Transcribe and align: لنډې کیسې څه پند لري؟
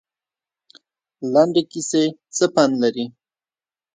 لنډې 1.33 1.63
کیسې 1.71 2.03
څه 2.35 2.45
پند 2.53 2.73
لري؟ 2.83 3.05